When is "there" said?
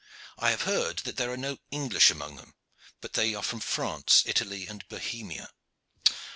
1.17-1.31